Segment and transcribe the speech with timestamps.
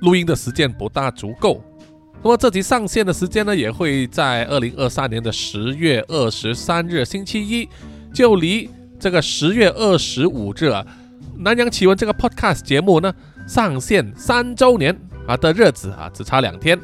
[0.01, 1.59] 录音的时间不大足够。
[2.23, 7.69] 那么这集上线的时间呢，也会在二零二三年的十月二十三日星期一，
[8.13, 8.69] 就离
[8.99, 10.85] 这个十月二十五日啊，
[11.37, 13.13] 南洋奇闻这个 Podcast 节目呢
[13.47, 16.77] 上线三周年啊的日子啊，只差两天。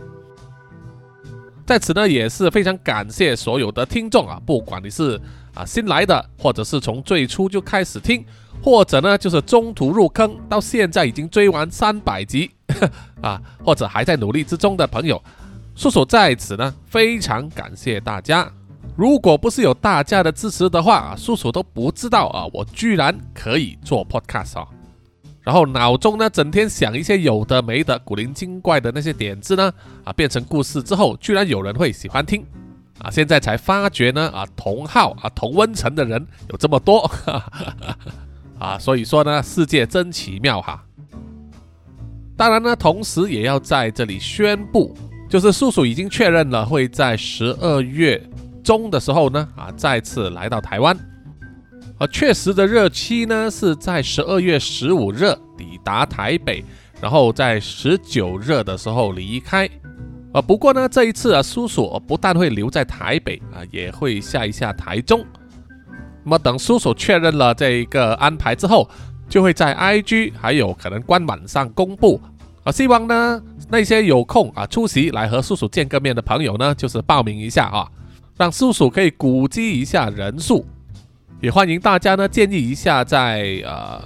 [1.65, 5.19] 在此呢，也是非常感谢所有的听众啊，不管你是
[5.55, 8.23] 啊新来的，或者是从最初就开始听，
[8.61, 12.51] 或者呢就是中途入坑，到现在已经追完三百集
[13.21, 15.21] 啊，或者还在努力之中的朋友，
[15.75, 18.51] 叔叔在此呢非常感谢大家。
[18.95, 24.67] 如果不是有大家的支持的话，叔叔都不知道啊，我居然可以做 podcast 啊。
[25.41, 32.45] 然后脑中呢，整天想一些有的没的、古灵精怪的那些点子呢，啊，变成故事之后，居然有人会喜欢听，
[32.99, 37.11] 啊，现在才发觉呢，啊，同号啊同温层的人有这么多，
[38.59, 40.81] 啊，所以说呢，世界真奇妙哈。
[42.35, 44.95] 当然呢，同时也要在这里宣布，
[45.29, 48.21] 就是叔叔已经确认了会在十二月
[48.63, 50.97] 中的时候呢，啊，再次来到台湾。
[51.99, 56.65] 而确实的日期呢，是在十二月十五日抵达台北，
[56.99, 59.69] 然后在十九日的时候离开。
[60.33, 65.23] 啊，不过呢，这一次啊，叔叔不但会留在台北啊，也会下一下台中。
[66.23, 68.89] 那么等叔叔确认了这一个安排之后，
[69.27, 72.21] 就会在 IG 还有可能官网上公布。
[72.63, 77.85] 啊，希望呢那些有空啊出席来和叔叔见个面的朋友呢，就是报名一下啊，
[78.37, 80.65] 让叔叔可以估计一下人数。
[81.41, 84.01] 也欢迎大家呢，建议一下在呃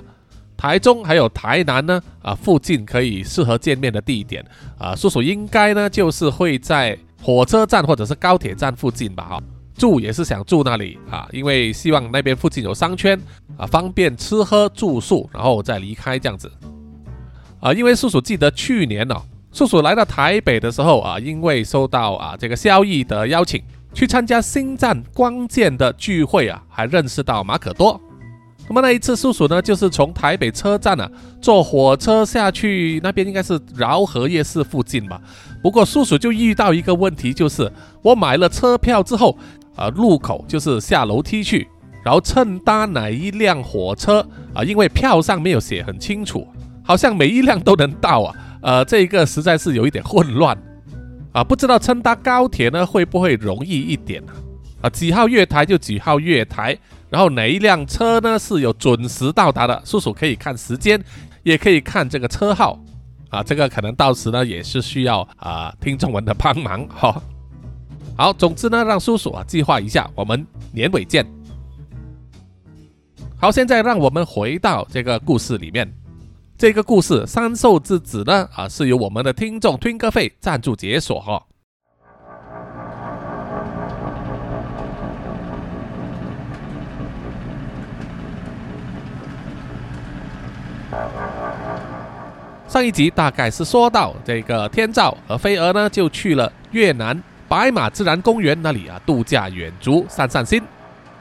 [0.57, 4.43] 台中还有台南呢啊附近可以适合见面的地点
[4.79, 9.43] 啊，叔叔应该呢就是会在火车站或者是高铁站附近吧哈，
[9.77, 13.19] 住也是想住那里啊，因为希望那边附近有商圈
[13.57, 16.51] 啊，方便吃喝住宿，然后再离开这样子
[17.61, 19.21] 啊，因为叔叔记得去年哦，
[19.51, 23.63] 叔叔来到台北的时候啊，因为收到啊这个萧逸的邀请。
[23.93, 27.99] 去参加星战光剑的聚会啊，还认识到马可多。
[28.67, 31.09] 那么那一次，叔叔呢，就是从台北车站啊
[31.41, 35.19] 坐火车下去，那边应该是饶河夜市附近吧。
[35.63, 37.71] 不过叔叔就遇到一个问题，就是
[38.03, 39.35] 我买了车票之后，
[39.77, 41.67] 啊，入口就是下楼梯去，
[42.03, 44.63] 然后乘搭哪一辆火车啊？
[44.63, 46.45] 因为票上没有写很清楚，
[46.83, 48.35] 好像每一辆都能到啊。
[48.59, 50.57] 呃，这一个实在是有一点混乱。
[51.31, 54.33] 啊，不知道乘搭高铁呢会不会容易一点啊？
[54.81, 56.75] 啊，几号月台就几号月台，
[57.09, 59.79] 然后哪一辆车呢是有准时到达的？
[59.85, 60.99] 叔叔可以看时间，
[61.43, 62.79] 也可以看这个车号。
[63.29, 67.21] 啊，这个可能到时呢也是需要啊听众们的帮忙哈。
[68.17, 71.23] 好，总之呢让叔叔啊计划一下，我们年尾见。
[73.39, 75.87] 好，现在让我们回到这个故事里面。
[76.57, 81.43] 这个故事《三兽之子》呢，啊，是由我们的听众吞哥费赞助解锁哈。
[92.67, 100.61] 上一集大概是说到这个天照和飞蛾呢，就去了越南白马自然公园那里啊度假远足散散心，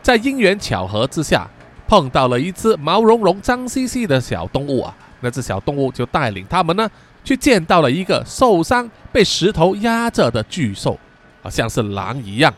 [0.03, 1.49] 在因缘巧合之下
[1.87, 4.95] 碰到了一只毛茸茸、脏兮兮的小动物啊。
[5.21, 6.89] 那只小动物就带领他们呢，
[7.25, 10.99] 去见到了一个受伤、被石头压着的巨兽，
[11.43, 12.53] 好像是狼一样。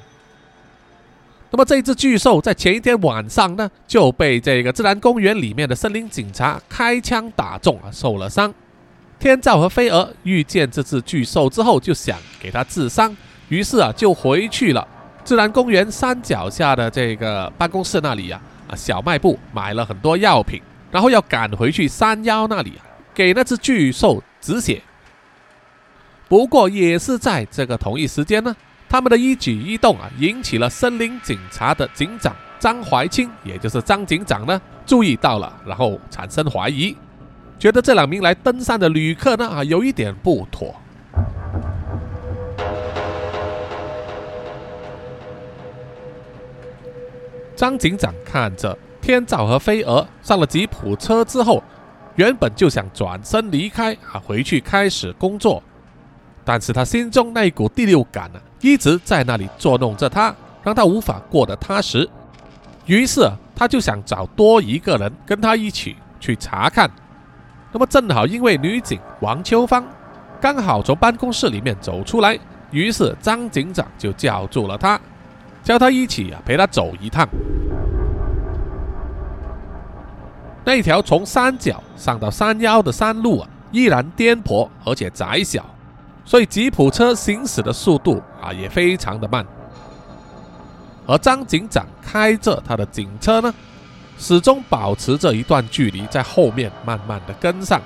[1.50, 8.52] 那么这只巨兽在前一天晚上呢，就被这个自然公园里面的森林警察开枪打中啊，受了伤。
[9.18, 13.16] 天照和飞蛾遇见这只巨兽之后，就想给它治伤，
[13.48, 14.86] 于是啊，就回去了
[15.24, 20.62] 自然公园山脚下的这个办公室那里呀，啊，小卖部买了很多药品。
[20.90, 22.80] 然后要赶回去山腰那里啊，
[23.12, 24.80] 给那只巨兽止血。
[26.28, 28.56] 不过也是在这个同一时间呢，
[28.88, 36.96] 他们的一举一动啊，引起了森林警察的警长张怀清，也就是张警长呢，注意到了，然后产生怀疑，
[37.58, 40.74] 觉得这两名来登山的旅客呢啊，有一点不妥。
[47.58, 48.78] 张警长看着。
[49.00, 51.62] 天照和飞蛾上了吉普车之后，
[52.16, 55.60] 原本就想转身离开啊，回去开始工作。
[56.44, 62.08] 但是他心中那一股第六感呢，一直在那里捉弄着他，让他无法过得踏实。
[62.86, 66.88] 于是他就想找多一个人跟他一起去查看。
[67.72, 69.84] 那么正好因为女警王秋芳
[70.40, 72.38] 刚好从办公室里面走出来，
[72.70, 75.00] 于是张警长就叫住了他，
[75.68, 77.28] 叫他一起啊陪他走一趟。
[80.64, 85.62] 那条从山脚上到山腰的山路啊，依然颠簸而且窄小，
[86.24, 89.44] 所以吉普车行驶的速度啊也非常的慢。
[91.06, 93.54] 而张警长开着他的警车呢，
[94.16, 97.78] 始终保持着一段距离，在后面慢慢的跟上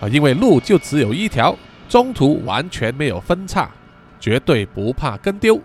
[0.00, 1.54] 啊，因为路就只有一条，
[1.88, 3.70] 中途完全没有分岔，
[4.18, 5.60] 绝对不怕跟丢。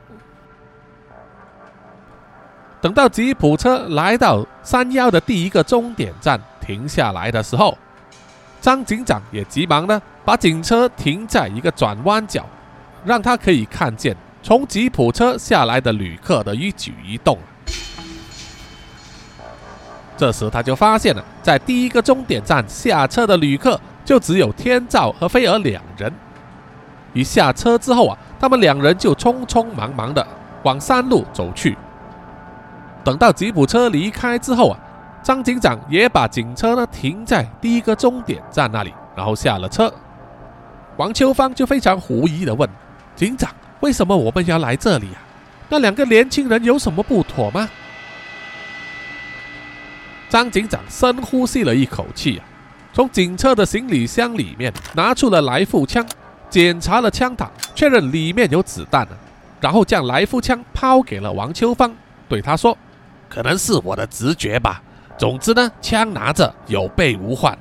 [2.85, 6.39] 等到吉普车来到山腰的第一个终点站。
[6.61, 7.75] 停下来的时候，
[8.61, 12.45] 张警长也急忙呢，把警车停在一个转弯角，
[13.03, 17.39] 让他可以看见从吉普车下来的旅客的一举一动。
[20.15, 26.13] 这时他就发现了，在第一个终点站下车的旅客就只有天照和菲儿两人。
[27.13, 30.27] 一下车之后啊，他们两人就匆匆忙忙的
[30.61, 31.75] 往山路走去。
[33.05, 34.79] 等到吉普车离开之后啊。
[35.23, 39.91] 张警长也把警车呢停在第一个终点站那里，然后下了车。
[40.97, 42.69] 王秋芳就非常狐疑的问
[43.17, 43.49] ：“警长，
[43.79, 45.17] 为什么我们要来这里啊？
[45.67, 47.67] 那两个年轻人有什么不妥吗？”
[50.29, 52.45] 张警长深呼吸了一口气啊，
[52.93, 56.05] 从警车的行李箱里面拿出了来复枪，
[56.51, 59.07] 检查了枪膛，确认里面有子弹
[59.59, 61.91] 然后将来复枪抛给了王秋芳，
[62.29, 62.77] 对他说
[63.29, 64.81] ：“可能是我的直觉吧。”
[65.17, 67.57] 总之呢，枪拿着有备无患。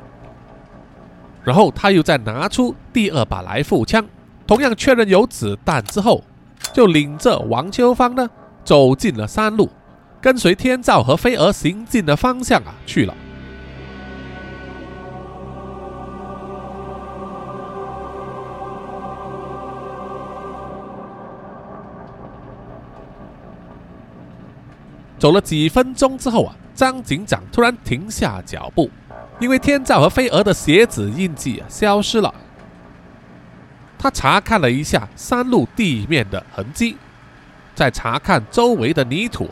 [1.45, 4.05] 然后他又再拿出第二把来复枪，
[4.47, 6.25] 同样确认有子弹之后，
[6.73, 8.29] 就领着王秋芳呢
[8.65, 9.71] 走进了山路，
[10.21, 13.15] 跟随天照和飞蛾行进的方向啊去了。
[25.19, 26.57] 走了几分钟之后啊。
[26.75, 28.91] 张警长突然停下脚步，
[29.39, 32.35] 因为天照和飞蛾的鞋子印记啊消失了。
[33.97, 36.97] 他查看了一下山路地面的痕迹，
[37.77, 39.49] 再查看周围的泥土。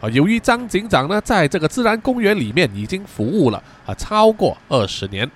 [0.00, 5.30] 啊，由于张警长呢在这个自然公园里面已经服务了啊超过二十年，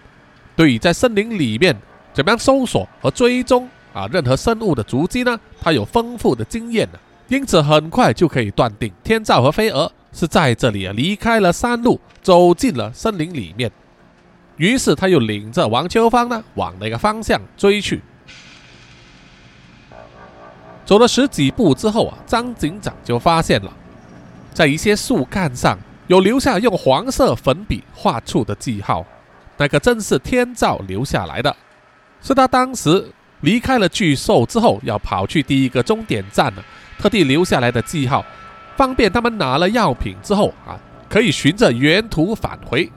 [0.56, 1.76] 对于在森林里面
[2.12, 9.90] 怎么样搜索和追踪啊任何生物的足迹呢，他有丰富的经验呢，因此很快就可以断定天照和飞蛾。
[10.10, 13.70] 是在这里啊，离开了山路，走进了森林里面。
[14.56, 18.00] 于是他又领着王秋芳呢，往那个方向追去。
[20.86, 23.70] 走了十几步之后啊，张警长就发现了，
[24.54, 29.04] 在一些树干上有留下用黄色粉笔画出的记号，
[29.58, 31.54] 那个正是天照留下来的，
[32.22, 36.64] 是他当时离开了巨兽之后，要跑去第一个终点站呢，
[36.98, 38.24] 特地留下来的记号。
[38.76, 40.78] 方便他们拿了药品之后啊，
[41.08, 42.90] 可以循着原途返回。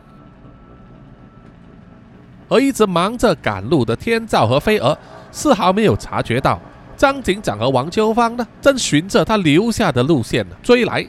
[2.49, 4.95] 而一直忙着赶路的天照和飞蛾
[5.31, 6.59] 丝毫没有察觉到
[6.97, 11.03] 张警长和王秋芳呢，正循着他留下的路线追来。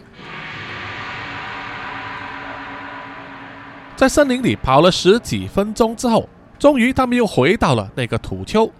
[3.95, 8.73] 在森林里跑了十几分钟之后，终于他们又回到了那个土丘。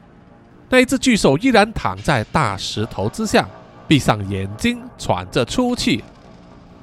[0.71, 3.47] 那一只巨兽依然躺在大石头之下。
[3.87, 6.03] 闭上眼睛，喘着粗气。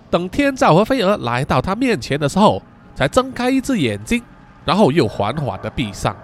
[0.09, 2.61] 等天照和飞蛾来到他面前的时候，
[2.95, 4.21] 才睁开一只眼睛，
[4.65, 6.15] 然后又缓缓的闭上。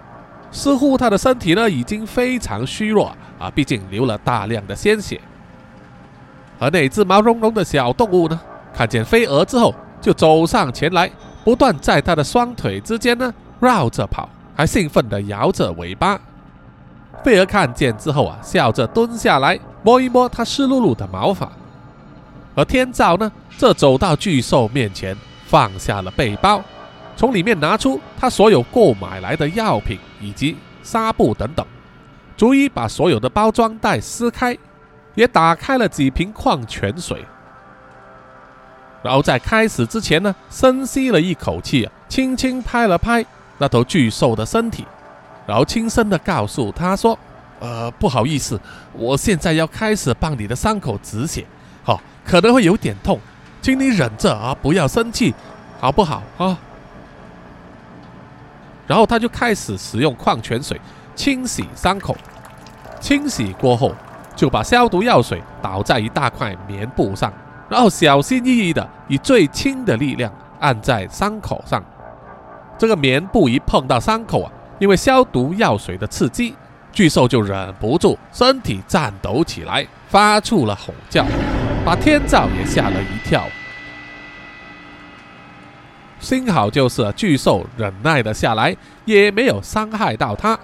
[0.50, 5.20] 似乎他的身体呢已经非常虚弱啊，毕竟流了大量的鲜血。
[6.58, 8.40] 而那只毛茸茸的小动物呢，
[8.72, 11.10] 看见飞蛾之后，就走上前来，
[11.44, 16.18] 不断在他的双腿之间呢绕着跑，还兴奋地摇着尾巴。
[17.22, 19.58] 飞蛾看见之后啊，笑着蹲下来。
[19.86, 21.48] 摸一摸他湿漉漉的毛发，
[22.56, 25.16] 而天照呢，则走到巨兽面前，
[25.46, 26.60] 放下了背包，
[27.14, 31.64] 从里面拿出他所有购买来的药品以及纱布等等，
[32.36, 34.58] 逐一把所有的包装袋撕开，
[35.14, 37.24] 也打开了几瓶矿泉水，
[39.04, 43.24] 然后在开始之前呢，深吸了一口气，轻轻拍了拍
[43.58, 44.84] 那头巨兽的身体，
[45.46, 47.16] 然后轻声的告诉他说。
[47.60, 48.60] 呃，不好意思，
[48.92, 51.46] 我现在要开始帮你的伤口止血，
[51.82, 53.18] 好，可能会有点痛，
[53.62, 55.34] 请你忍着啊，不要生气，
[55.80, 56.58] 好不好啊？
[58.86, 60.80] 然后他就开始使用矿泉水
[61.14, 62.16] 清洗伤口，
[63.00, 63.92] 清洗过后，
[64.36, 67.32] 就把消毒药水倒在一大块棉布上，
[67.68, 71.82] 然后小心翼翼的以最轻的力量按在伤口上。
[72.78, 76.54] 这个棉布一碰到伤口啊，因为消毒药水的刺激，
[76.96, 81.26] 巨兽就忍不住身体颤抖起来，发出了吼叫，
[81.84, 83.44] 把天照也吓了一跳。
[86.18, 88.74] 幸好就是巨兽忍耐了下来，
[89.04, 90.58] 也没有伤害到他。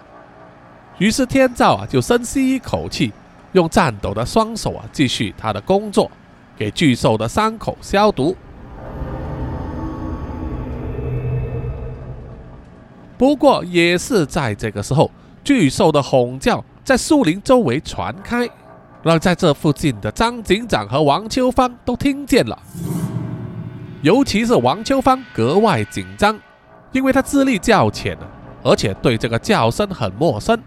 [0.97, 3.12] 于是天照啊，就深吸一口气，
[3.53, 6.11] 用颤抖的双手啊，继续他的工作，
[6.57, 8.35] 给巨兽的伤口消毒。
[13.19, 15.11] 不过也是在这个时候，
[15.45, 18.49] 巨兽的吼叫在树林周围传开，
[19.03, 22.59] 让在这附近的张警长和王秋芳都听见了。
[24.03, 26.39] 尤其是王秋芳格外紧张，
[26.93, 28.17] 因为他资历较浅
[28.63, 30.61] 而且对这个叫声很陌生。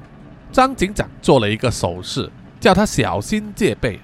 [0.51, 2.29] 张警长做了一个手势，
[2.59, 3.99] 叫他小心戒备。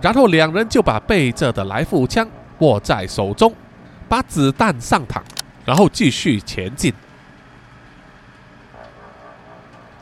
[0.00, 3.54] 然后两人就把背着的来复枪握在手中，
[4.08, 5.20] 把子弹上膛，
[5.64, 6.92] 然后继续前进。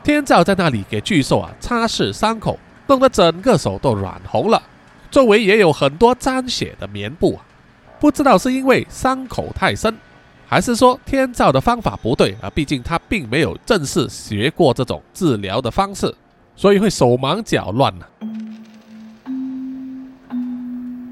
[0.03, 4.61] 天照在那里给巨兽啊擦拭伤口，弄得整个手都染红了，
[5.09, 7.45] 周围也有很多沾血的棉布啊。
[7.99, 9.95] 不知道是因为伤口太深，
[10.47, 12.49] 还是说天照的方法不对啊？
[12.49, 16.13] 毕竟他并没有正式学过这种治疗的方式，
[16.55, 18.05] 所以会手忙脚乱呢。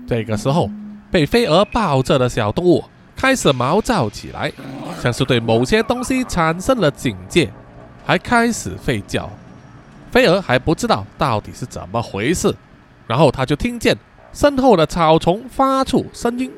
[0.08, 0.68] 这个时候，
[1.12, 2.84] 被飞蛾抱着的小动物
[3.16, 4.52] 开始毛躁起来，
[5.00, 7.52] 像是对某些东西产生了警戒，
[8.10, 9.30] 还开始吠叫。
[10.10, 12.52] 飞蛾还不知道到底是怎么回事，
[13.06, 13.96] 然后他就听见
[14.34, 16.52] 身后的草丛发出声音。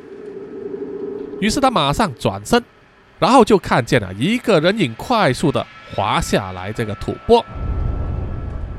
[1.42, 2.64] 于是他马上转身，
[3.20, 7.44] 然后就看见了一个人影快速的滑下来这个土坡，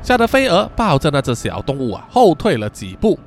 [0.01, 3.19] 吓得飞蛾抱着那只小动物啊后退了几步。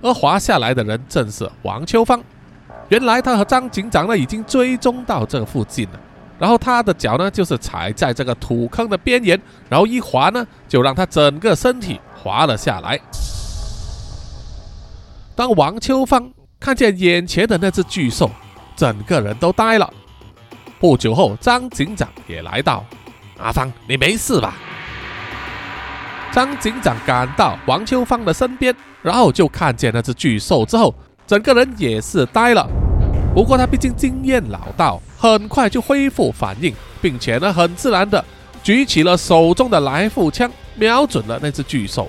[0.00, 2.18] 而滑下来的人正是王秋芳。
[2.88, 6.00] 原来他和张警长呢已经追踪到这附近了，
[6.42, 12.98] 然后他的脚呢就是踩在这个土坑的边缘，然后一滑呢就让他整个身体滑了下来。
[15.36, 16.32] 当王秋芳。
[16.64, 18.30] 看见眼前的那只巨兽，
[18.76, 19.92] 整个人都呆了。
[20.78, 22.84] 不久后，张警长也来到。
[23.38, 24.54] 阿芳，你没事吧？
[26.30, 28.72] 张警长赶到王秋芳的身边，
[29.02, 30.94] 然后就看见那只巨兽之后，
[31.26, 32.64] 整个人也是呆了。
[33.34, 38.22] 不过他毕竟经验老道，很快就恢复反应，并且呢，很自然的
[38.62, 42.08] 举起了手中的来复枪，瞄准了那只巨兽。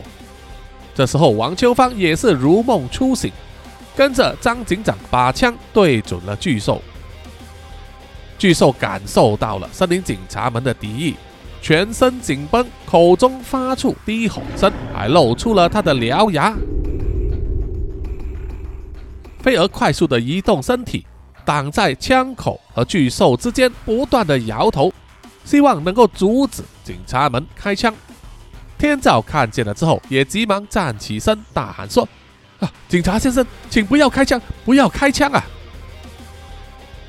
[0.94, 3.32] 这时候，王秋芳也是如梦初醒。
[3.96, 6.82] 跟着张警长把枪对准了巨兽，
[8.40, 11.14] 巨兽感受到了森林警察们的敌意，
[11.62, 16.56] 全身紧绷，口中发出低吼声，还露出了他的獠牙。
[19.44, 21.06] 飞蛾快速的移动身体，
[21.46, 24.94] 挡在枪口和巨兽之间，不断的摇头，
[25.46, 27.94] 希望能够阻止警察们开枪。
[28.78, 32.08] 天照看见了之后，也急忙站起身，大喊说。
[32.60, 34.42] 啊警察先生，请不要开枪！
[34.64, 35.44] 不要开枪啊！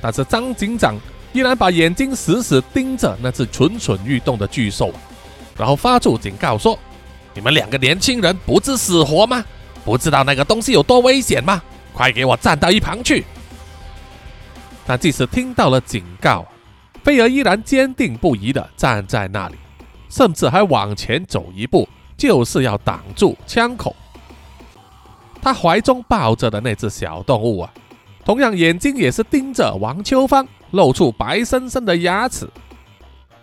[0.01, 0.97] 但是张警长
[1.33, 4.93] 依然把眼睛死死盯着那只蠢蠢欲动的巨兽，
[5.57, 6.79] 然后发出警告说
[7.35, 9.45] ：“你们两个年轻人不知死活吗？
[9.85, 11.63] 不知道那个东西有多危险吗？
[11.93, 13.25] 快给我站到一旁去！”
[14.87, 16.47] 但即使听到了警告，
[17.03, 19.57] 菲儿依然坚定不移地站在那里，
[20.09, 23.95] 甚至还往前走一步，就是要挡住枪口。
[25.41, 27.73] 他怀中抱着的那只小动物啊，
[28.25, 32.49] 同样眼睛也是盯着王秋芳，露出白生生的牙齿。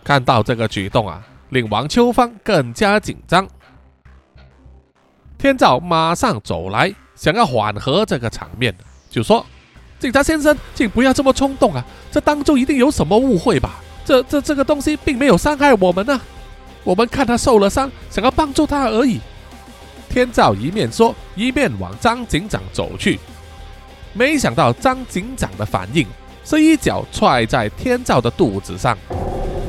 [0.03, 3.47] 看到这个举动啊，令王秋芳更加紧张。
[5.37, 8.75] 天照马上走来，想要缓和这个场面，
[9.09, 9.45] 就说
[10.01, 11.85] ：“警察先生，请不要这么冲动啊！
[12.11, 13.79] 这当中一定有什么误会吧？
[14.03, 16.19] 这、这、这个东西并没有伤害我们呢。
[16.83, 19.21] 我们看他受了伤，想要帮助他而已。”
[20.09, 23.19] 天照一面说，一面往张警长走去。
[24.11, 26.07] 没想到张警长的反应
[26.43, 28.97] 是一脚踹在天照的肚子上，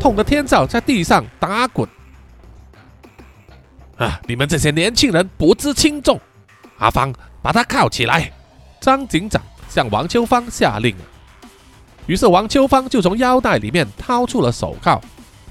[0.00, 1.86] 痛得天照在地上打滚。
[3.98, 4.18] 啊！
[4.26, 6.18] 你们这些年轻人不知轻重！
[6.78, 7.12] 阿芳，
[7.42, 8.32] 把他铐起来！
[8.80, 9.40] 张警长
[9.72, 10.94] 向王秋芳下令。
[12.06, 15.00] 于是王秋芳就从腰带里面掏出了手铐，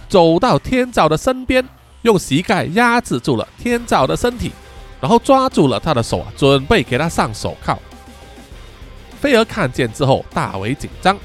[0.07, 1.67] 走到天照的身边，
[2.03, 4.51] 用膝盖压制住了天照的身体。
[4.99, 7.75] 然后抓住了他的手啊，准备给他上手铐。
[9.19, 11.17] 菲儿看见之后大为紧张，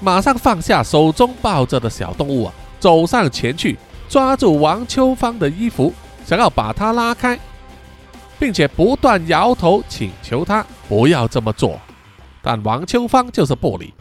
[0.00, 5.94] 马上放下手中抱着的小动物啊，走上前去抓住王秋芳的衣服，
[6.26, 7.38] 想要把她拉开。
[8.42, 11.80] 并且不断摇头请求他不要这么做。
[12.42, 13.94] 但王秋芳就是不理。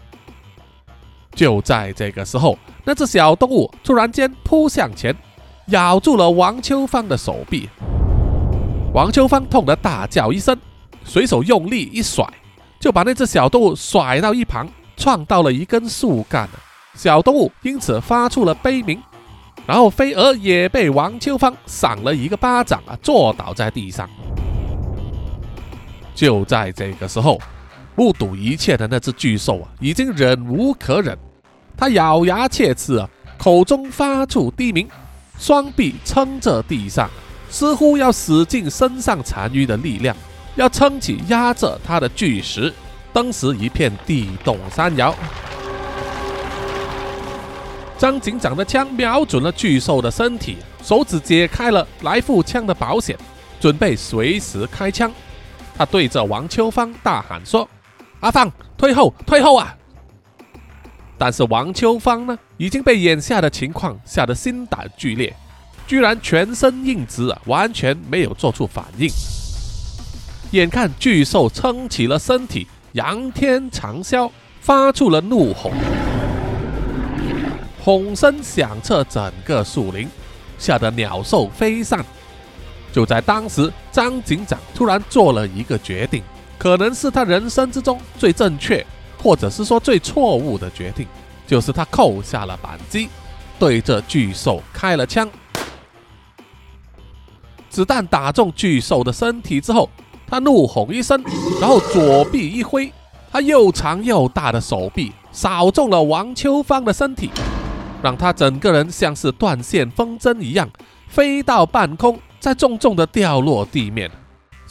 [1.34, 5.16] 就在这个时候，那只小动物突然间扑向前，
[5.68, 7.70] 咬住了王秋芳的手臂。
[8.94, 10.58] 王秋芳痛得大叫一声，
[11.06, 12.28] 随手用力一甩，
[12.82, 14.68] 就把那只小动物甩到一旁，
[14.98, 16.50] 撞到了一根树干。
[16.96, 19.02] 小动物因此发出了悲鸣。
[19.66, 24.10] 然后飞蛾也被王秋芳赏了一个巴掌啊，坐倒在地上。
[26.14, 27.40] 就在这个时候。
[27.96, 31.18] 目睹一切的那只巨兽啊，已经忍无可忍，
[31.76, 34.88] 它咬牙切齿啊，口中发出低鸣，
[35.38, 37.10] 双臂撑着地上，
[37.50, 40.16] 似乎要使尽身上残余的力量，
[40.56, 42.74] 要撑起压着它的巨石。
[43.14, 45.14] 当时一片地动山摇。
[47.98, 53.18] 张警长的枪瞄准了巨兽的身体，手指解开了来复枪的保险，
[53.60, 55.12] 准备随时开枪。
[55.78, 57.68] 他对着王秋芳大喊说。
[58.22, 59.76] 阿放，退后，退后啊！
[61.18, 65.36] 但是王秋芳呢，已经被眼下的情况吓得心胆俱裂，
[65.88, 69.10] 居然全身硬直啊，完全没有做出反应。
[70.52, 75.72] 眼看巨兽撑起了身体，仰天长啸，发出了怒吼，
[77.84, 80.08] 吼声响彻整个树林，
[80.60, 82.06] 吓得鸟兽飞散。
[82.94, 86.22] 就在当时，张警长突然做了一个决定。
[86.62, 88.86] 可能是他人生之中最正确，
[89.18, 91.08] 或者是说最错误的决定，
[91.48, 93.10] 就是他扣下了扳机，
[93.58, 95.28] 对着巨兽开了枪。
[97.68, 99.90] 子弹打中巨兽的身体之后，
[100.28, 101.20] 他怒吼一声，
[101.60, 102.94] 然后左臂一挥，
[103.32, 107.32] 他又长又大的手臂扫中了王秋芳的身体，
[108.04, 110.70] 让他整个人像是断线风筝一样
[111.08, 114.12] 飞到半空，再重重的掉落地面。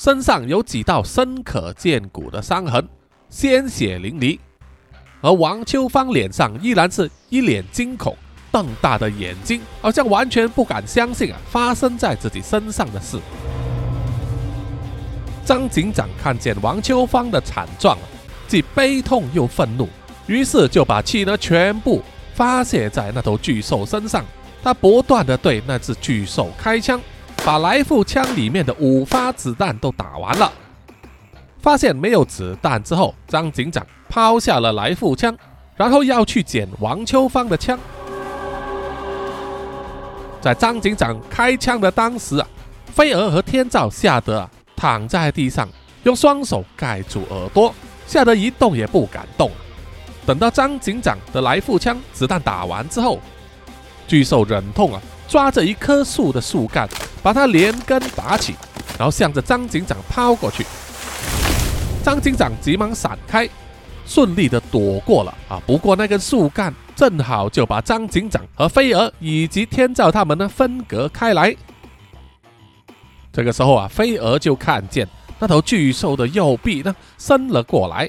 [0.02, 2.88] 身上有几道深可见骨的伤痕，
[3.28, 4.38] 鲜血淋漓，
[5.20, 8.16] 而王秋芳脸上依然是一脸惊恐，
[8.50, 13.18] 瞪大的眼睛，好像完全不敢相信啊发生在自己身上的事。
[15.44, 17.98] 张警长看见王秋芳的惨状，
[18.48, 19.86] 既悲痛又愤怒，
[20.26, 22.00] 于是就把气呢全部
[22.32, 24.24] 发泄在那头巨兽身上，
[24.62, 26.98] 他不断的对那只巨兽开枪。
[27.44, 30.52] 把来复枪里面的五发子弹都打完了，
[31.60, 35.34] 发现没有子弹之后，张警长抛下了来复枪，
[35.74, 37.78] 然后要去捡王秋芳的枪。
[40.40, 42.46] 在张警长开枪的当时啊，
[42.94, 45.68] 飞蛾和天照吓得啊躺在地上，
[46.04, 47.74] 用双手盖住耳朵，
[48.06, 49.50] 吓得一动也不敢动。
[50.26, 53.18] 等到张警长的来复枪子弹打完之后，
[54.06, 56.86] 巨兽忍痛啊，抓着一棵树的树干。
[57.22, 58.54] 把它连根拔起，
[58.96, 60.64] 然后向着张警长抛过去。
[62.02, 63.46] 张警长急忙闪开，
[64.06, 65.60] 顺利的躲过了啊！
[65.66, 71.54] 不过那根树干正好就把张警长和飞蛾以及天照他们呢分隔开来。
[73.30, 75.06] 这个时候啊，飞蛾就看见
[75.38, 78.08] 那头巨兽的右臂呢伸了过来，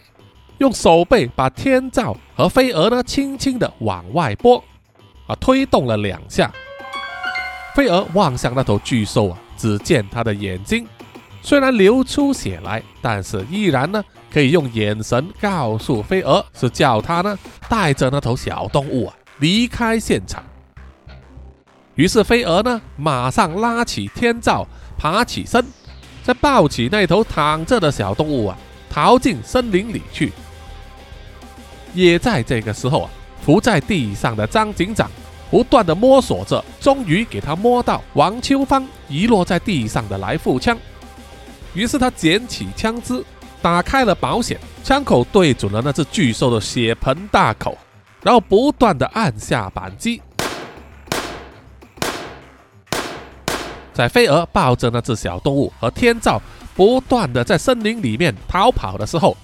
[0.60, 4.64] 用手背把天照和飞蛾呢轻轻的往外拨，
[5.28, 6.50] 啊，推动了两下。
[7.76, 10.86] 飞蛾望向那头巨兽啊，只见他的眼睛
[11.42, 17.38] 虽然流出血来，但是依然呢可以用眼神告诉飞蛾，是叫他呢
[17.70, 20.44] 带着那头小动物啊离开现场。
[21.96, 25.66] 于是飞蛾呢马上拉起天照，爬起身，
[26.24, 28.58] 再抱起那头躺着的小动物啊，
[28.90, 30.32] 逃进森林里去。
[31.94, 33.10] 也在这个时候啊，
[33.42, 35.10] 伏在地上的张警长。
[35.52, 40.78] 不断的摸索着，终于给他摸到王秋芳遗落在地上的来复枪。
[41.74, 43.24] 于是他捡起枪支，
[43.62, 47.78] 打开了保险，枪口对准了那只巨兽的血盆大口，
[48.24, 50.22] 然后不断的按下扳机。
[53.94, 56.42] 在飞蛾抱着那只小动物和天照
[56.76, 59.36] 不断的在森林里面逃跑的时候，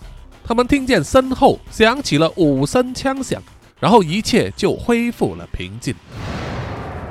[0.41, 3.43] 他们听见身后响起了五声枪响。
[3.80, 5.94] 然后一切就恢复了平静，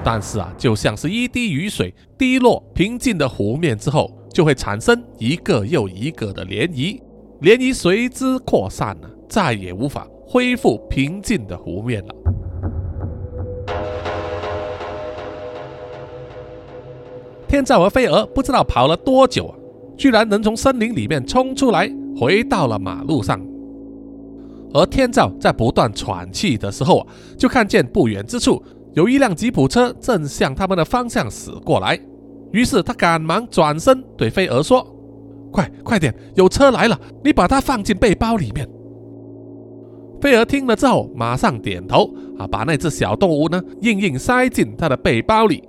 [0.02, 7.00] 但是啊，就像是一滴雨水滴落平静的湖面之后，就会产生一个又一个的涟漪，
[7.40, 12.14] 涟漪随之扩散了，再也无法恢复平静的湖面了。
[17.46, 19.54] 天照和飞蛾不知道跑了多久啊，
[19.96, 23.40] 居然能从森林里面冲出来，回到了马路上。
[24.72, 27.06] 而天照在不断喘气的时候啊，
[27.38, 28.62] 就看见不远之处
[28.94, 31.98] 有一辆吉普车正向他们的方向驶过来。
[32.52, 34.86] 于是他赶忙转身对飞儿说
[35.52, 38.66] ：“快快点，有车来了，你把它放进背包里面。”
[40.20, 45.62] 飞儿听了之后，马上点头啊，把那只小动物呢硬硬塞进他的背包里。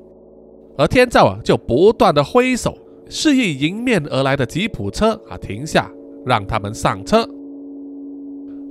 [0.77, 2.77] 而天照啊，就不断的挥手，
[3.09, 5.91] 示意迎面而来的吉普车啊停下，
[6.25, 7.27] 让他们上车。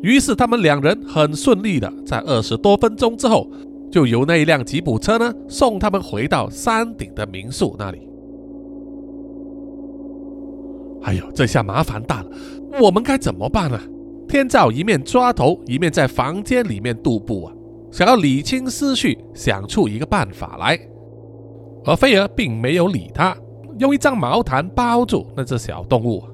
[0.03, 3.51] 于是他们两人很顺利的，在二十多分钟之后，
[3.91, 8.09] 就由那一辆吉普车呢送他们回到山顶的民宿那里。
[11.03, 12.31] 哎呦，这下麻烦大了，
[12.81, 13.81] 我们该怎么办呢？
[14.29, 17.53] 天照一面抓头，一面在房间里面踱步啊，
[17.93, 20.79] 想要理清思绪，想出一个办法来。
[21.85, 23.37] 而菲儿并没有理他，
[23.79, 26.25] 用一张毛毯包住那只小动物，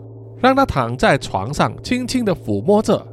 [0.41, 3.07] 让它躺在床上，轻轻地抚摸着。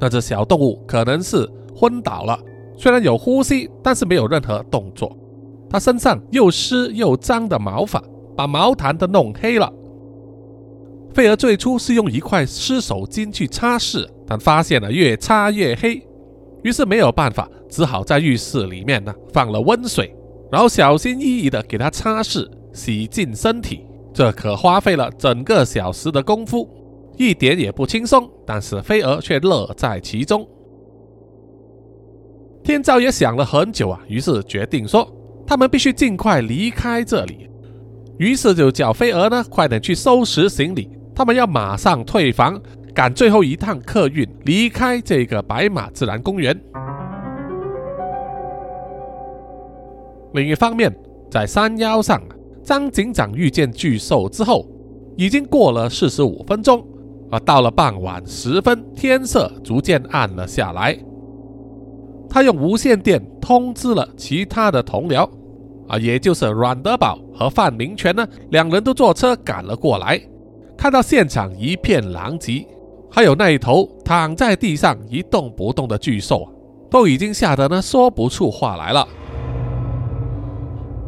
[0.00, 2.38] 那只小动物可能是昏倒了，
[2.76, 5.16] 虽然有呼吸，但是没有任何动作。
[5.70, 8.02] 它身上又湿又脏的毛发，
[8.36, 9.72] 把毛毯都弄黑了。
[11.12, 16.02] 菲儿最初是用一块湿手巾去擦拭，但发现了越擦越黑，
[16.62, 20.14] 于是没有办法，只好在浴室里面呢放了温水，
[20.50, 23.86] 然后小心翼翼的给它擦拭、洗净身体。
[24.12, 26.68] 这可花费了整个小时的功夫，
[27.16, 28.28] 一点也不轻松。
[28.46, 30.46] 但是飞蛾却乐在其中。
[32.62, 35.06] 天照也想了很久啊，于是决定说，
[35.46, 37.48] 他们必须尽快离开这里。
[38.18, 40.88] 于是就叫飞蛾呢快点去收拾行李。
[41.14, 42.60] 他们要马上退房，
[42.94, 46.58] 赶最后一趟客运，离开这个白马自然公园。
[50.32, 50.92] 另一方面，
[51.30, 52.20] 在山腰上，
[52.62, 54.66] 张警长遇见巨兽之后，
[55.16, 56.84] 已经过了四十五分钟，
[57.30, 60.96] 而到了傍晚时分，天色逐渐暗了下来。
[62.28, 65.28] 他用无线电通知了其他的同僚，
[65.86, 70.20] 啊，也就是阮德宝和范明权呢，两人都坐车赶了过来。
[70.76, 72.66] 看到现场一片狼藉，
[73.10, 76.48] 还有那一头躺在地上一动不动的巨兽，
[76.90, 79.06] 都已经吓得呢说不出话来了。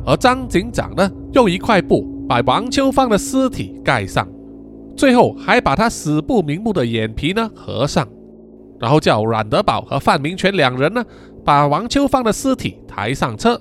[0.07, 4.29] 而张警长呢，用一块布把王秋芳的尸体盖上，
[4.97, 8.09] 最后还把他死不瞑目的眼皮呢合上，
[8.81, 11.05] 然后叫阮德宝和范明权两人呢，
[11.45, 13.61] 把王秋芳的尸体抬上车。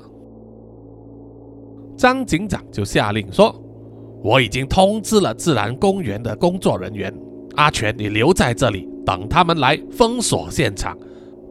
[1.97, 3.61] 张警长就下令说。
[4.23, 7.13] 我已经通知了自然公园的工作人员，
[7.57, 10.97] 阿全，你留在这里等他们来封锁现场，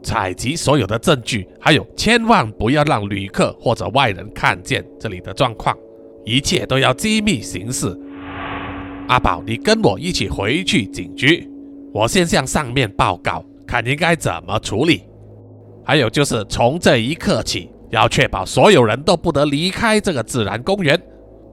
[0.03, 5.77] 采集所有的证据，还有千万不要让旅客或者外人看见这里的状况，
[6.25, 7.97] 一切都要机密行事。
[9.07, 11.47] 阿宝，你跟我一起回去警局，
[11.93, 15.03] 我先向上面报告，看应该怎么处理。
[15.85, 20.99] 还有就是从这一刻起，要确保所有人都不得离开这个自然公园。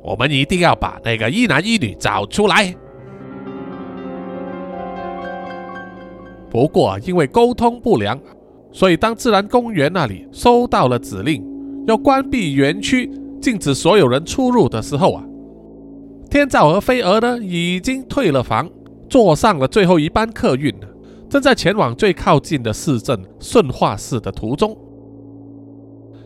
[0.02, 2.74] 我们一定要把那个一男一女找出来。
[6.50, 8.18] 不过，因为沟通不良，
[8.72, 11.44] 所以当自然公园那里收到了指令，
[11.86, 13.12] 要关闭园区，
[13.42, 15.24] 禁止所有人出入的时候啊，
[16.32, 18.70] 天照和飞蛾呢已经退了房，
[19.10, 20.74] 坐上了最后一班客运
[21.30, 24.76] 正在前往最靠近的市镇顺化市的途中，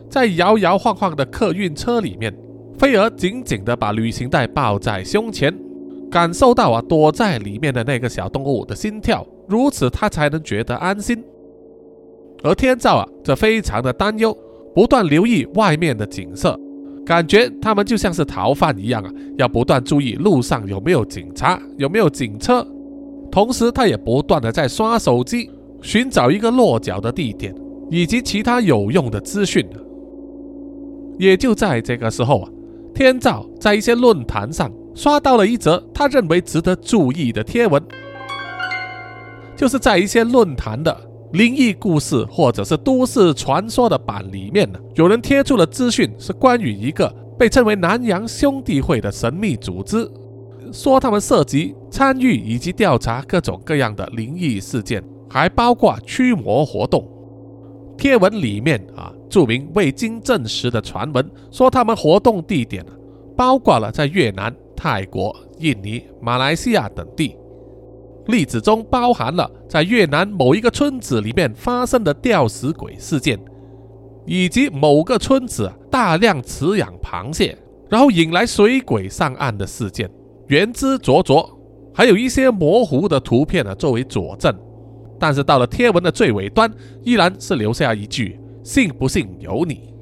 [0.08, 2.32] 在摇摇晃晃的客运车里面。
[2.78, 5.52] 飞蛾紧紧地把旅行袋抱在胸前，
[6.10, 11.24] 感受到啊躲在里面的那个小动物的心跳，如此他才能觉得安心。
[12.44, 14.36] 而天照啊则非常的担忧，
[14.74, 16.60] 不断留意外面的景色，
[17.06, 22.66] 感觉他们就像是逃犯一样啊，要不断注意路上有没有警察，有没有警车。
[23.30, 25.48] 同时，他也不断的在刷手机，
[25.80, 27.54] 寻找一个落脚的地点
[27.90, 29.64] 以及其他有用的资讯。
[31.18, 32.50] 也就在这个时候啊。
[32.94, 37.82] 天照在一些论坛上刷到了一则他认为值得注意的贴文，
[39.54, 40.98] 就是在一些论坛的
[41.32, 50.10] 灵异故事或者是都市传说的版里面呢，有人贴出了资讯，是关于一个被称为南洋兄弟会的神秘组织，
[50.72, 57.06] 说他们涉及参与以及调查各种各样的灵异事件，还包括驱魔活动。
[57.96, 59.12] 贴文里面啊。
[59.28, 62.86] 著名未经证实的传闻说，他们活动地点
[63.36, 67.36] 包括了在越南、泰国、印尼、马来西亚等地。
[68.26, 73.38] 例子中包含了在越南某一个村子里面发生的吊死鬼事件，
[74.24, 77.56] 以及某个村子大量饲养螃蟹，
[77.88, 80.10] 然后引来水鬼上岸的事件，
[80.48, 81.48] 原汁灼灼。
[81.94, 84.54] 还有一些模糊的图片呢作为佐证，
[85.18, 86.70] 但是到了贴文的最尾端，
[87.02, 88.38] 依然是留下一句。
[88.62, 89.94] 信不信由你。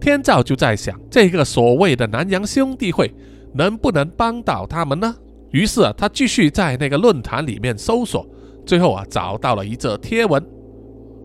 [0.00, 3.12] 天照就在想，这个所谓的南洋兄弟会
[3.52, 5.16] 能不能帮到他们呢？
[5.54, 8.26] 于是啊，他继续在那个论坛里面搜索，
[8.66, 10.44] 最后啊，找到了一则贴文，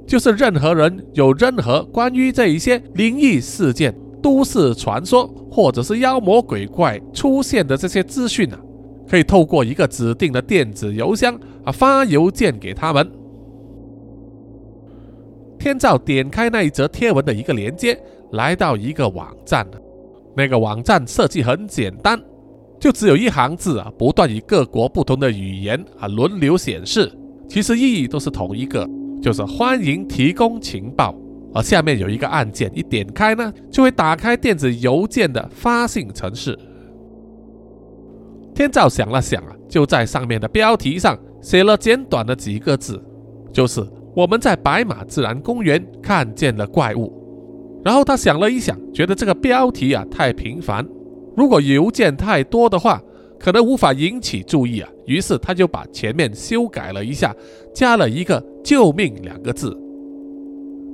[0.05, 8.59] 就是任何人有任何关于这一些灵异事件、都市传说或者是妖魔鬼怪出现的这些资讯啊，
[9.09, 13.11] 可以透过一个指定的电子邮箱啊发邮件给他们。
[15.57, 17.99] 天照点开那一则贴文的一个连接，
[18.33, 19.65] 来到一个网站，
[20.37, 22.21] 那个网站设计很简单。
[22.79, 27.11] 就只有一行字啊，不断以各国不同的语言啊轮流显示，
[27.47, 28.89] 其实意义都是同一个，
[29.21, 31.13] 就是欢迎提供情报。
[31.53, 36.57] 而下面有一个按键，一点开呢，就会打开电子邮件的发信程式。
[38.53, 43.03] 天照想了想啊，就在上面的标题上写了简短的几个字，
[43.51, 47.11] 就是我们在白马自然公园看见了怪物。
[47.83, 50.87] 然后他想了一想，觉得这个标题啊太平凡。
[51.39, 53.01] 如果邮件太多的话，
[53.39, 54.89] 可能无法引起注意啊。
[55.05, 57.33] 于是他就把前面修改了一下，
[57.73, 59.73] 加了一个“救命”两个字。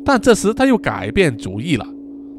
[0.05, 1.87] 但这时他又改变主意了，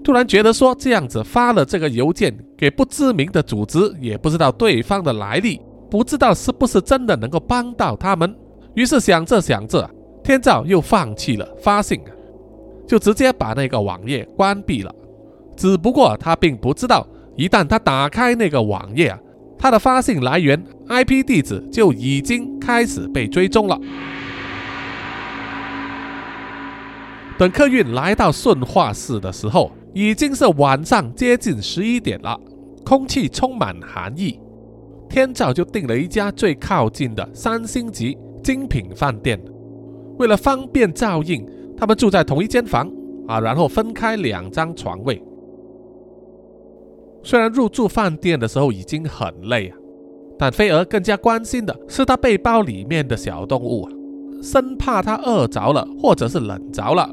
[0.04, 8.32] 突然觉得说这样子发了这个邮件给不知名的组织，也不知道对方的来历，不知道是不是真的能够帮到他们。
[8.74, 9.90] 于是想着想着，
[10.22, 12.00] 天照又放弃了发信，
[12.86, 14.94] 就直接把那个网页关闭了。
[15.56, 17.04] 只不过他并不知道。
[17.36, 19.18] 一旦他打开那个网页啊，
[19.58, 23.78] 他的发信来源 IP 地址就已经开始被追踪了。
[27.38, 32.40] 等客运来到顺化市的时候，已经是晚上接近十一点了，
[32.82, 34.40] 空气充满寒意。
[35.08, 39.38] 天照就订了一家最靠近的三星级精品饭店，
[40.18, 41.46] 为了方便照应，
[41.76, 42.90] 他们住在同一间房
[43.28, 45.22] 啊，然后分开两张床位。
[47.26, 49.76] 虽然入住饭店的时候已经很累啊，
[50.38, 53.90] 但飞蛾更加关心的是他背包里面的小动物啊，
[54.40, 57.10] 生怕他饿着了或者是冷着了。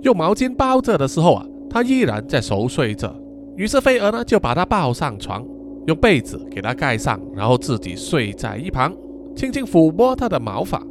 [0.00, 3.14] 用毛巾包着的时候啊，他依然在熟睡着。
[3.54, 5.46] 于是飞蛾呢就把他抱上床，
[5.86, 8.92] 用被子给他盖上，然后自己睡在一旁，
[9.36, 10.82] 轻轻抚摸他的毛发。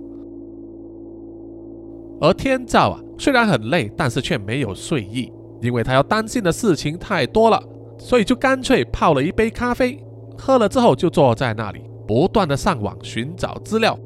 [2.21, 5.29] 而天照啊，虽然很累，但是却没有睡意，
[5.61, 7.61] 因为他要担心的事情太多了。
[8.03, 10.03] 所以就干脆泡了一杯咖啡，
[10.35, 13.97] 喝了之后就坐在那里，不断的上网寻找资料，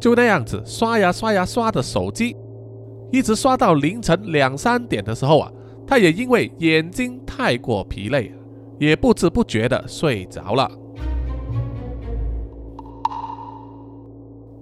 [0.00, 2.34] 就那样子刷呀刷呀刷的手机，
[3.12, 5.52] 一直刷到凌晨两三点的时候啊，
[5.86, 8.32] 他也因为眼睛太过疲累，
[8.78, 10.68] 也不知不觉的睡着了。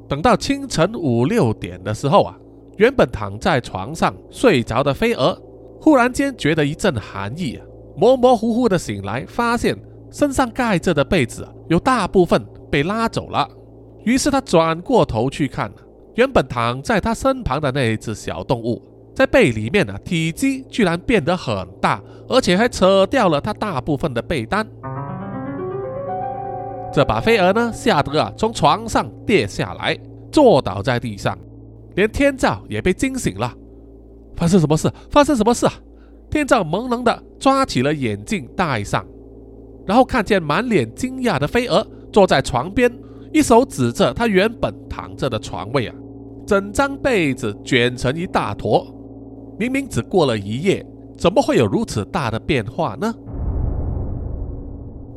[0.08, 2.36] 等到清晨五六点的时候啊，
[2.76, 5.40] 原本躺在床上睡着的飞蛾，
[5.80, 7.64] 忽然间觉得一阵寒意啊。
[7.98, 9.76] 模模糊糊的醒来，发现
[10.08, 13.48] 身上盖着的被子有大部分被拉走了。
[14.04, 15.68] 于是他转过头去看，
[16.14, 18.80] 原本躺在他身旁的那一只小动物，
[19.16, 24.64] 在被里面呢，体积居然变得很大，而且还扯掉了他大部分的被单。
[26.92, 29.98] 这把飞蛾呢，吓得啊，从床上跌下来，
[30.30, 31.36] 坐倒在地上，
[31.96, 33.52] 连天照也被惊醒了。
[34.36, 34.88] 发生什么事？
[35.10, 35.72] 发生什么事啊？
[36.30, 39.06] 天照朦胧的抓起了眼镜戴上，
[39.86, 42.92] 然后看见满脸惊讶的飞蛾坐在床边，
[43.32, 45.94] 一手指着他原本躺着的床位啊，
[46.46, 48.86] 整张被子卷成一大坨，
[49.58, 50.84] 明明只过了一夜，
[51.16, 53.14] 怎么会有如此大的变化呢？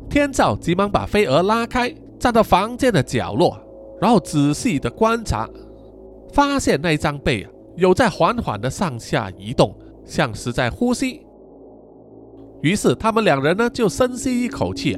[0.08, 3.58] 天照急忙把飞蛾拉开，站到房间的角落，
[4.00, 5.48] 然后仔细的观察，
[6.32, 9.74] 发现那张被啊有在缓缓的上下移动。
[10.04, 11.20] 像是在呼吸，
[12.60, 14.96] 于是他们两人呢就深吸一口气，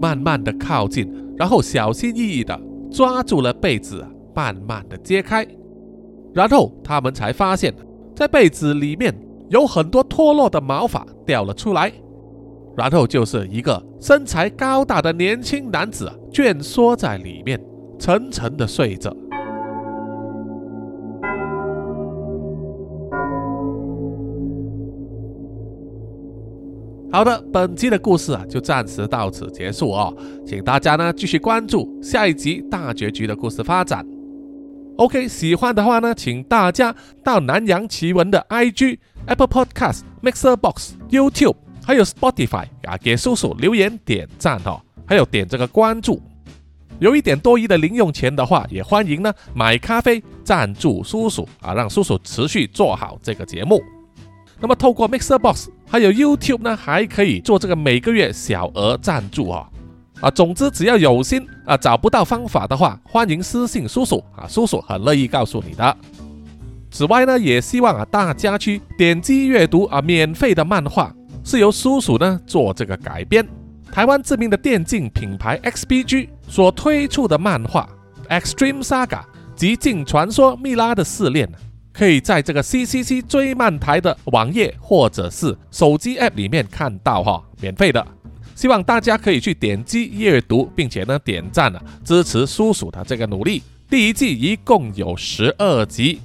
[0.00, 2.58] 慢慢的靠近，然后小心翼翼的
[2.90, 5.46] 抓住了被子，慢慢的揭开，
[6.32, 7.74] 然后他们才发现，
[8.14, 9.14] 在被子里面
[9.48, 11.92] 有很多脱落的毛发掉了出来，
[12.76, 17.60] 然后就是一个身材高大的年轻男子蜷缩在里面，
[17.98, 19.14] 沉沉的睡着。
[27.12, 34.02] 好的，本期的故事啊，就暂时到此结束哦，请大家呢继续关注下一集大结局的故事发展。
[34.96, 46.18] OK，喜欢的话呢，请大家到南洋奇闻的 IG、Apple Podcast、Mixer Box、YouTube，还有 Spotify 啊，给叔叔留言点赞哦，还有点这个关注。
[46.98, 53.82] 有一点多余的零用钱的话，也欢迎呢买咖啡赞助叔叔啊，让叔叔持续做好这个节目。
[54.62, 59.66] 那么透过 Mixer Box 还有 YouTube 呢，还可以做这个每个月小额赞助哦。
[60.20, 65.96] 啊，总之只要有心啊，找不到方法的话，欢迎私信叔叔啊，叔叔很乐意告诉你的。
[66.92, 73.44] 此外呢，也希望啊大家去点击阅读啊免费的漫画，是由叔叔呢做这个改编，
[73.90, 77.88] 台湾知名的电竞品牌 XPG 所推出的漫画
[78.40, 79.06] 《Extreme Saga》
[79.56, 81.50] 极境传说蜜拉的试炼，
[81.92, 88.04] 可以在这个 CCC 追漫台的网页或者是手机 App 里面看到哈，免费的。
[88.54, 93.62] 希望大家可以去点击阅读，并且呢点赞啊，支持叔叔的这个努力。
[93.88, 96.20] 第一季一共有十二集，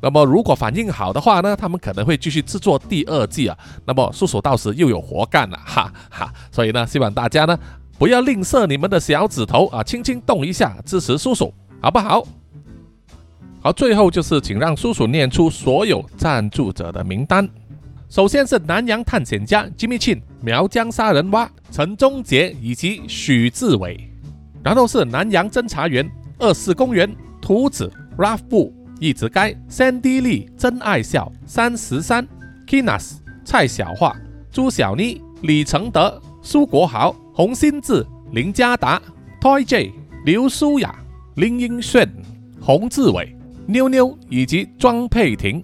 [0.00, 3.56] 那么如果反应好的话呢，他们可能会继续制作第二季啊。
[3.84, 6.32] 那么叔叔到时又有活干了，哈哈。
[6.50, 7.58] 所以呢，希望大家呢
[7.98, 12.26] 不要吝啬你们的小指头啊，轻轻动一下支持叔叔，好不好？
[13.64, 17.48] 好，最后就是请让叔叔念出所有赞助者的名单。
[18.10, 23.98] 首先是南洋探险家 Jimmy Chin、苗疆杀人蛙陈忠杰以及许志伟，
[24.62, 26.06] 然后是南洋侦查员
[26.38, 32.28] 二四公园图子 Ralph 布一直该 Sandy Lee 真爱笑三十三
[32.66, 33.12] Kinas
[33.46, 34.14] 蔡小桦
[34.50, 39.00] 朱小妮李承德苏国豪洪新志林家达
[39.40, 39.90] Toy J
[40.26, 40.94] 刘舒雅
[41.36, 42.06] 林英炫
[42.60, 43.34] 洪志伟
[43.66, 45.62] 妞妞以及庄佩婷。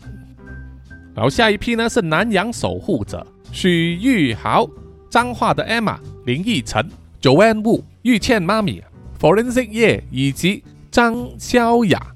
[1.15, 4.69] 然后下一批呢是南洋守护者许玉豪、
[5.11, 6.89] 彰化的 Emma、林奕晨、
[7.21, 8.83] Joanne Wu、玉倩妈咪、
[9.21, 12.15] Forensic 叶以及张潇雅。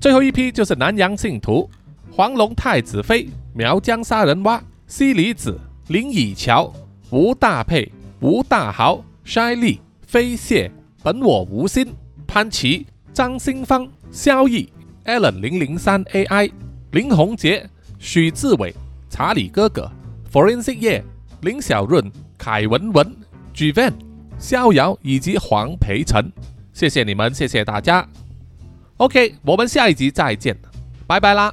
[0.00, 1.68] 最后一批就是南洋信徒
[2.10, 5.58] 黄龙太子妃、苗疆杀人蛙、西里子、
[5.88, 6.72] 林以乔、
[7.10, 10.70] 吴大佩、吴大豪、筛利、飞蟹、
[11.02, 11.86] 本我无心、
[12.26, 14.68] 潘琪、张新芳、萧毅、
[15.08, 16.52] Allen 零零三 AI、
[16.92, 17.68] 林宏杰。
[17.98, 18.72] 许志伟、
[19.10, 19.90] 查理哥哥、
[20.30, 21.02] Forensic 叶、
[21.40, 23.16] 林小润、凯文文、
[23.52, 23.92] G Van、
[24.38, 26.30] 逍遥以及黄培成，
[26.72, 28.06] 谢谢你们，谢谢大家。
[28.98, 30.56] OK，我们下一集再见，
[31.08, 31.52] 拜拜啦。